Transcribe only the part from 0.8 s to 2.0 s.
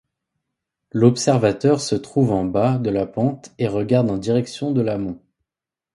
L'observateur se